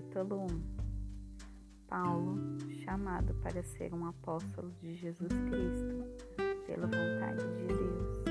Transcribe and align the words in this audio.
Capítulo 0.00 0.46
1 0.46 1.86
Paulo, 1.86 2.38
chamado 2.84 3.34
para 3.42 3.62
ser 3.62 3.92
um 3.92 4.06
apóstolo 4.06 4.72
de 4.80 4.94
Jesus 4.94 5.28
Cristo, 5.28 6.06
pela 6.66 6.86
vontade 6.86 7.44
de 7.58 7.66
Deus, 7.66 8.24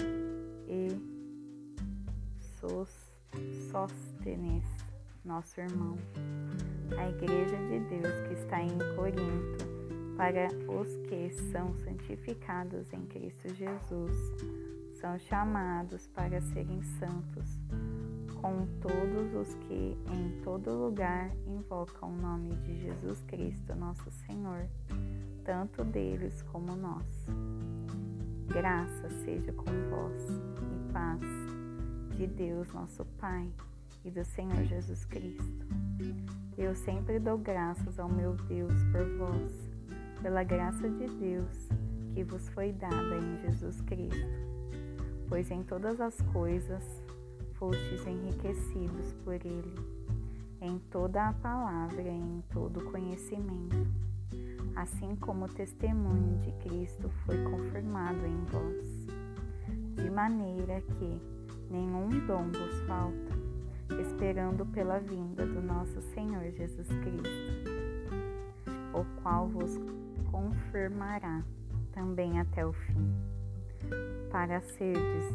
e 0.67 0.87
Sóstenes, 3.69 4.65
nosso 5.23 5.61
irmão, 5.61 5.95
a 6.97 7.07
Igreja 7.07 7.57
de 7.57 7.79
Deus 7.81 8.19
que 8.27 8.33
está 8.33 8.63
em 8.63 8.75
Corinto, 8.95 9.63
para 10.17 10.47
os 10.71 10.97
que 11.07 11.29
são 11.51 11.75
santificados 11.83 12.91
em 12.93 13.05
Cristo 13.05 13.47
Jesus, 13.53 14.17
são 14.99 15.19
chamados 15.19 16.07
para 16.07 16.41
serem 16.41 16.81
santos 16.81 17.59
com 18.41 18.65
todos 18.79 19.33
os 19.35 19.53
que 19.55 19.97
em 20.13 20.41
todo 20.43 20.71
lugar 20.71 21.29
invocam 21.45 22.09
o 22.09 22.21
nome 22.21 22.55
de 22.57 22.81
Jesus 22.81 23.21
Cristo, 23.23 23.75
nosso 23.75 24.09
Senhor, 24.11 24.65
tanto 25.43 25.83
deles 25.83 26.41
como 26.43 26.75
nós. 26.75 27.05
Graça 28.47 29.09
seja 29.25 29.51
com 29.51 29.65
vós 29.65 30.23
e 30.29 30.93
paz 30.93 31.19
de 32.15 32.27
Deus, 32.27 32.71
nosso 32.73 33.05
Pai, 33.19 33.51
e 34.05 34.09
do 34.09 34.23
Senhor 34.23 34.63
Jesus 34.63 35.03
Cristo. 35.05 35.67
Eu 36.57 36.73
sempre 36.75 37.19
dou 37.19 37.37
graças 37.37 37.99
ao 37.99 38.09
meu 38.09 38.35
Deus 38.47 38.73
por 38.91 39.05
vós, 39.17 39.69
pela 40.21 40.43
graça 40.43 40.89
de 40.89 41.07
Deus 41.07 41.69
que 42.13 42.23
vos 42.23 42.47
foi 42.49 42.71
dada 42.71 43.17
em 43.17 43.41
Jesus 43.41 43.81
Cristo, 43.81 44.27
pois 45.27 45.51
em 45.51 45.61
todas 45.61 46.01
as 46.01 46.19
coisas 46.33 46.98
fostes 47.59 48.07
enriquecidos 48.07 49.13
por 49.25 49.33
ele, 49.33 49.75
em 50.61 50.79
toda 50.89 51.27
a 51.27 51.33
palavra 51.33 52.01
e 52.01 52.07
em 52.07 52.41
todo 52.53 52.79
o 52.79 52.91
conhecimento, 52.91 53.85
assim 54.77 55.13
como 55.17 55.43
o 55.43 55.49
testemunho 55.49 56.39
de 56.39 56.53
Cristo 56.63 57.09
foi 57.25 57.37
confirmado 57.43 58.25
em 58.25 58.45
vós, 58.45 59.07
de 59.95 60.09
maneira 60.09 60.81
que 60.81 61.21
nenhum 61.69 62.09
dom 62.25 62.45
vos 62.45 62.79
falta, 62.87 64.01
esperando 64.01 64.65
pela 64.67 64.99
vinda 64.99 65.45
do 65.45 65.61
nosso 65.61 66.01
Senhor 66.13 66.49
Jesus 66.51 66.87
Cristo, 66.87 67.69
o 68.93 69.21
qual 69.21 69.49
vos 69.49 69.77
confirmará 70.31 71.43
também 71.91 72.39
até 72.39 72.65
o 72.65 72.71
fim 72.71 73.38
para 74.31 74.61
seres 74.61 75.25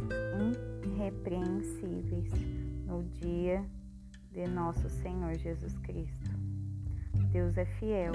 irrepreensíveis 0.84 2.30
no 2.86 3.02
dia 3.04 3.64
de 4.30 4.46
nosso 4.46 4.88
Senhor 4.88 5.34
Jesus 5.34 5.76
Cristo. 5.78 6.30
Deus 7.30 7.56
é 7.56 7.64
fiel, 7.64 8.12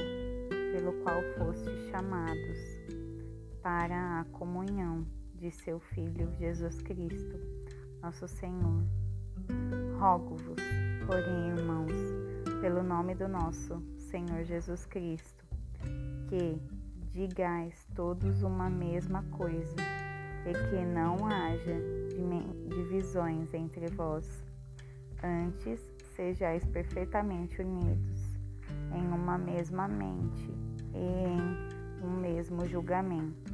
pelo 0.74 0.94
qual 1.04 1.22
fostes 1.38 1.90
chamados 1.90 2.58
para 3.62 4.22
a 4.22 4.26
comunhão 4.32 5.06
de 5.36 5.52
seu 5.52 5.80
Filho 5.80 6.32
Jesus 6.38 6.82
Cristo, 6.82 7.40
nosso 8.02 8.28
Senhor. 8.28 8.84
Rogo-vos, 10.00 10.62
porém, 11.06 11.50
irmãos, 11.58 11.92
pelo 12.62 12.84
nome 12.84 13.16
do 13.16 13.28
nosso 13.28 13.82
Senhor 13.98 14.44
Jesus 14.44 14.86
Cristo, 14.86 15.46
que 16.28 16.62
digais 17.12 17.88
todos 17.96 18.44
uma 18.44 18.70
mesma 18.70 19.24
coisa 19.32 19.76
e 20.46 20.54
que 20.70 20.86
não 20.86 21.26
haja 21.28 22.00
divisões 22.90 23.54
entre 23.54 23.88
vós. 23.88 24.44
Antes, 25.24 25.80
sejais 26.16 26.66
perfeitamente 26.66 27.62
unidos 27.62 28.38
em 28.94 29.08
uma 29.08 29.38
mesma 29.38 29.88
mente 29.88 30.50
e 30.94 30.98
em 30.98 32.06
um 32.06 32.20
mesmo 32.20 32.66
julgamento. 32.68 33.54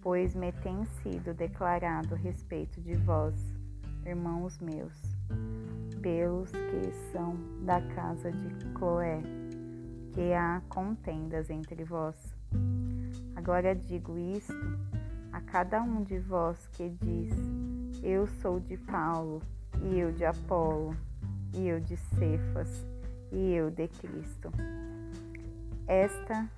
Pois 0.00 0.34
me 0.34 0.50
tem 0.52 0.84
sido 1.02 1.32
declarado 1.32 2.14
respeito 2.14 2.80
de 2.80 2.94
vós, 2.94 3.34
irmãos 4.04 4.58
meus, 4.58 5.00
pelos 6.00 6.50
que 6.50 6.92
são 7.12 7.36
da 7.64 7.80
casa 7.94 8.32
de 8.32 8.64
Cloé, 8.72 9.22
que 10.12 10.32
há 10.32 10.60
contendas 10.68 11.48
entre 11.50 11.84
vós. 11.84 12.16
Agora 13.36 13.74
digo 13.74 14.18
isto 14.18 14.52
a 15.32 15.40
cada 15.40 15.82
um 15.82 16.02
de 16.04 16.18
vós 16.18 16.68
que 16.72 16.90
diz: 17.00 17.32
Eu 18.02 18.26
sou 18.26 18.60
de 18.60 18.76
Paulo, 18.76 19.40
e 19.82 19.98
eu 19.98 20.12
de 20.12 20.24
Apolo, 20.24 20.94
e 21.54 21.66
eu 21.66 21.80
de 21.80 21.96
Cefas, 21.96 22.86
e 23.32 23.54
eu 23.54 23.70
de 23.70 23.88
Cristo. 23.88 24.52
Esta 25.86 26.48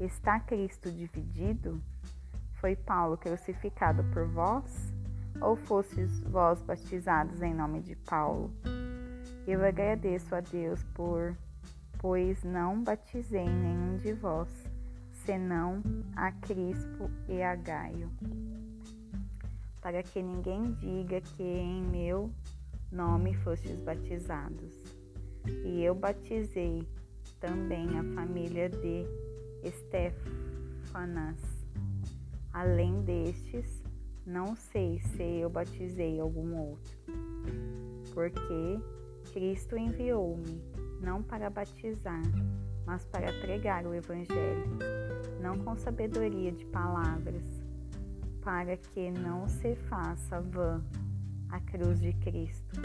está 0.00 0.40
Cristo 0.40 0.90
dividido? 0.90 1.80
Foi 2.54 2.74
Paulo 2.74 3.18
crucificado 3.18 4.02
por 4.04 4.26
vós? 4.26 4.92
Ou 5.40 5.54
fostes 5.54 6.20
vós 6.22 6.62
batizados 6.62 7.42
em 7.42 7.52
nome 7.52 7.80
de 7.80 7.94
Paulo? 7.94 8.50
Eu 9.46 9.62
agradeço 9.62 10.34
a 10.34 10.40
Deus 10.40 10.82
por, 10.94 11.36
pois 11.98 12.42
não 12.42 12.82
batizei 12.82 13.46
nenhum 13.46 13.98
de 13.98 14.12
vós 14.14 14.48
senão 15.24 15.82
a 16.16 16.30
Crispo 16.32 17.10
e 17.28 17.42
a 17.42 17.54
Gaio, 17.54 18.10
para 19.80 20.02
que 20.02 20.22
ninguém 20.22 20.72
diga 20.74 21.20
que 21.20 21.42
em 21.42 21.82
meu 21.82 22.30
nome 22.92 23.34
fostes 23.34 23.80
batizados. 23.80 24.82
E 25.64 25.82
eu 25.82 25.94
batizei 25.94 26.86
também 27.40 27.98
a 27.98 28.04
família 28.14 28.68
de 28.68 29.06
Estefanas. 29.62 31.40
Além 32.52 33.02
destes, 33.02 33.82
não 34.26 34.54
sei 34.54 35.00
se 35.00 35.22
eu 35.22 35.50
batizei 35.50 36.20
algum 36.20 36.56
outro, 36.56 36.96
porque 38.14 38.78
Cristo 39.32 39.76
enviou-me 39.76 40.62
não 41.00 41.22
para 41.22 41.50
batizar, 41.50 42.22
mas 42.86 43.04
para 43.06 43.32
pregar 43.40 43.86
o 43.86 43.92
Evangelho, 43.92 44.78
não 45.44 45.58
com 45.58 45.76
sabedoria 45.76 46.50
de 46.50 46.64
palavras, 46.64 47.44
para 48.42 48.78
que 48.78 49.10
não 49.10 49.46
se 49.46 49.76
faça 49.76 50.40
vã 50.40 50.82
a 51.50 51.60
cruz 51.60 52.00
de 52.00 52.14
Cristo, 52.14 52.80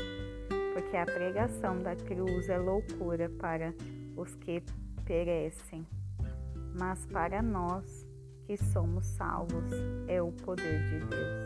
porque 0.73 0.97
a 0.97 1.05
pregação 1.05 1.81
da 1.81 1.95
cruz 1.95 2.49
é 2.49 2.57
loucura 2.57 3.29
para 3.29 3.73
os 4.17 4.35
que 4.35 4.61
perecem, 5.05 5.87
mas 6.77 7.05
para 7.05 7.41
nós 7.41 8.05
que 8.45 8.57
somos 8.57 9.05
salvos 9.05 9.71
é 10.09 10.21
o 10.21 10.33
poder 10.33 10.83
de 10.83 10.99
Deus. 11.05 11.39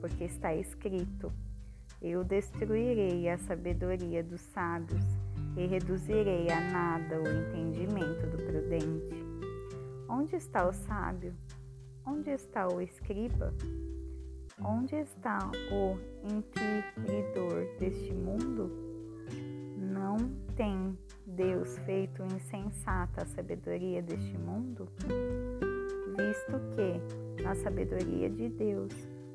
Porque 0.00 0.24
está 0.24 0.52
escrito: 0.56 1.32
Eu 2.02 2.24
destruirei 2.24 3.28
a 3.28 3.38
sabedoria 3.38 4.24
dos 4.24 4.40
sábios 4.40 5.04
e 5.56 5.66
reduzirei 5.66 6.50
a 6.50 6.60
nada 6.60 7.20
o 7.20 7.28
entendimento 7.28 8.26
do 8.26 8.36
prudente. 8.36 9.24
Onde 10.08 10.36
está 10.36 10.68
o 10.68 10.72
sábio? 10.72 11.34
Onde 12.06 12.30
está 12.30 12.68
o 12.68 12.80
escriba? 12.80 13.54
Onde 14.62 14.96
está 14.96 15.38
o 15.70 15.98
inquiridor 16.24 17.66
deste 17.78 18.12
mundo? 18.12 18.70
Não 19.76 20.16
tem 20.56 20.98
Deus 21.26 21.78
feito 21.78 22.22
insensata 22.24 23.22
a 23.22 23.26
sabedoria 23.26 24.02
deste 24.02 24.36
mundo? 24.38 24.88
Visto 26.16 26.60
que, 26.74 27.42
na 27.42 27.54
sabedoria 27.54 28.28
de 28.28 28.48
Deus, 28.50 28.92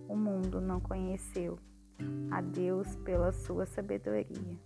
o 0.07 0.16
mundo 0.16 0.62
não 0.62 0.80
conheceu 0.80 1.57
a 2.30 2.42
Deus 2.42 2.95
pela 2.98 3.31
sua 3.31 3.66
sabedoria 3.66 4.60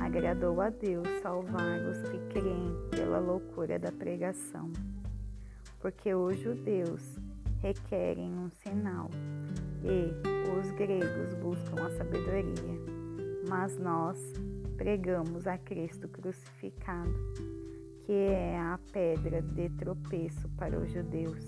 agradou 0.00 0.60
a 0.60 0.70
Deus 0.70 1.08
salvar 1.22 1.80
os 1.80 2.02
que 2.02 2.18
creem 2.30 2.74
pela 2.90 3.18
loucura 3.18 3.78
da 3.78 3.92
pregação. 3.92 4.70
Porque 5.80 6.14
os 6.14 6.36
judeus 6.38 7.18
requerem 7.60 8.32
um 8.32 8.50
sinal 8.50 9.10
e 9.82 10.12
os 10.50 10.70
gregos 10.72 11.34
buscam 11.34 11.86
a 11.86 11.90
sabedoria, 11.90 12.78
mas 13.48 13.78
nós 13.78 14.18
pregamos 14.76 15.46
a 15.46 15.56
Cristo 15.58 16.08
crucificado, 16.08 17.14
que 18.04 18.12
é 18.12 18.58
a 18.58 18.78
pedra 18.92 19.42
de 19.42 19.68
tropeço 19.70 20.48
para 20.50 20.78
os 20.78 20.90
judeus 20.90 21.44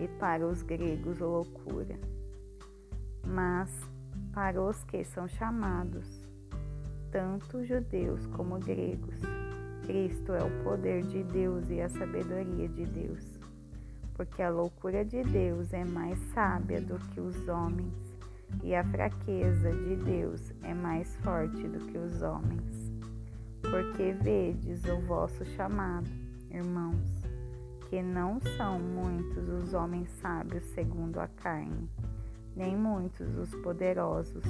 e 0.00 0.08
para 0.18 0.46
os 0.46 0.62
gregos 0.62 1.18
loucura. 1.18 1.98
Mas 3.26 3.70
para 4.32 4.60
os 4.60 4.82
que 4.84 5.04
são 5.04 5.28
chamados, 5.28 6.21
tanto 7.12 7.62
judeus 7.64 8.26
como 8.28 8.58
gregos. 8.58 9.20
Cristo 9.84 10.32
é 10.32 10.42
o 10.42 10.64
poder 10.64 11.02
de 11.02 11.22
Deus 11.22 11.68
e 11.68 11.80
a 11.80 11.88
sabedoria 11.88 12.68
de 12.68 12.86
Deus, 12.86 13.38
porque 14.14 14.42
a 14.42 14.48
loucura 14.48 15.04
de 15.04 15.22
Deus 15.22 15.72
é 15.72 15.84
mais 15.84 16.18
sábia 16.32 16.80
do 16.80 16.98
que 17.10 17.20
os 17.20 17.48
homens, 17.48 17.92
e 18.62 18.74
a 18.74 18.82
fraqueza 18.84 19.70
de 19.70 19.96
Deus 19.96 20.52
é 20.62 20.72
mais 20.72 21.14
forte 21.16 21.68
do 21.68 21.80
que 21.86 21.98
os 21.98 22.22
homens. 22.22 22.92
Porque 23.60 24.12
vedes 24.12 24.84
o 24.84 25.00
vosso 25.02 25.44
chamado, 25.44 26.08
irmãos, 26.50 27.26
que 27.90 28.02
não 28.02 28.40
são 28.56 28.78
muitos 28.78 29.48
os 29.48 29.74
homens 29.74 30.10
sábios 30.20 30.64
segundo 30.66 31.18
a 31.18 31.28
carne, 31.28 31.90
nem 32.56 32.76
muitos 32.76 33.36
os 33.36 33.54
poderosos, 33.56 34.44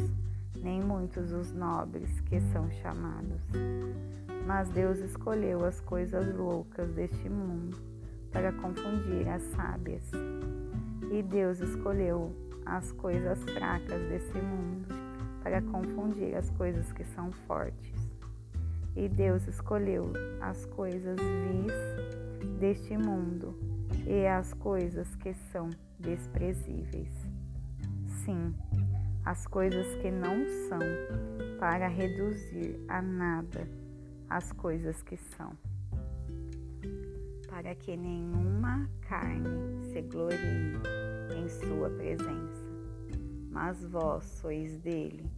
nem 0.56 0.80
muitos 0.80 1.32
os 1.32 1.52
nobres 1.52 2.20
que 2.22 2.40
são 2.40 2.70
chamados. 2.70 3.40
Mas 4.46 4.68
Deus 4.70 4.98
escolheu 4.98 5.64
as 5.64 5.80
coisas 5.80 6.34
loucas 6.36 6.90
deste 6.92 7.28
mundo 7.28 7.78
para 8.30 8.52
confundir 8.52 9.28
as 9.28 9.42
sábias. 9.42 10.10
E 11.10 11.22
Deus 11.22 11.60
escolheu 11.60 12.34
as 12.64 12.92
coisas 12.92 13.42
fracas 13.44 14.00
desse 14.08 14.38
mundo 14.38 14.88
para 15.42 15.60
confundir 15.60 16.34
as 16.34 16.48
coisas 16.50 16.90
que 16.92 17.04
são 17.04 17.30
fortes. 17.46 17.92
E 18.94 19.08
Deus 19.08 19.46
escolheu 19.46 20.12
as 20.40 20.66
coisas 20.66 21.18
vis 21.18 22.58
deste 22.58 22.96
mundo 22.96 23.58
e 24.06 24.26
as 24.26 24.52
coisas 24.54 25.14
que 25.16 25.34
são 25.34 25.70
desprezíveis. 25.98 27.12
Sim, 28.24 28.54
as 29.24 29.46
coisas 29.46 29.94
que 29.96 30.10
não 30.10 30.46
são, 30.68 30.80
para 31.58 31.86
reduzir 31.86 32.80
a 32.88 33.00
nada 33.00 33.68
as 34.28 34.50
coisas 34.52 35.02
que 35.02 35.16
são, 35.16 35.52
para 37.48 37.74
que 37.74 37.94
nenhuma 37.96 38.88
carne 39.02 39.84
se 39.92 40.00
glorie 40.00 40.80
em 41.36 41.48
Sua 41.48 41.90
presença. 41.90 42.72
Mas 43.50 43.84
vós 43.84 44.24
sois 44.24 44.78
dele, 44.78 45.30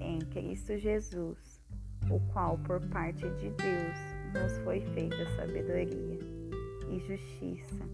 em 0.00 0.18
Cristo 0.20 0.78
Jesus, 0.78 1.62
o 2.10 2.18
qual 2.32 2.56
por 2.58 2.80
parte 2.88 3.28
de 3.32 3.50
Deus 3.50 3.98
nos 4.32 4.56
foi 4.64 4.80
feita 4.94 5.16
sabedoria, 5.36 6.18
e 6.88 6.98
justiça, 7.00 7.84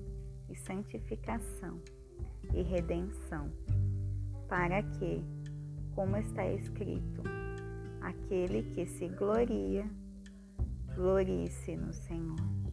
e 0.48 0.54
santificação, 0.54 1.80
e 2.54 2.62
redenção 2.62 3.50
para 4.48 4.82
que, 4.92 5.22
como 5.94 6.16
está 6.16 6.46
escrito, 6.46 7.22
aquele 8.00 8.62
que 8.72 8.86
se 8.86 9.08
gloria, 9.08 9.88
glorie-se 10.94 11.76
no 11.76 11.92
Senhor. 11.92 12.65